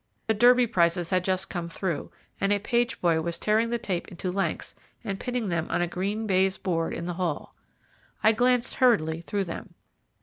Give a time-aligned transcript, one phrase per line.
[0.25, 2.09] The Derby prices had just come through,
[2.39, 5.87] and a page boy was tearing the tape into lengths and pinning them on a
[5.87, 7.53] green baize board in the hall.
[8.23, 9.75] I glanced hurriedly through them.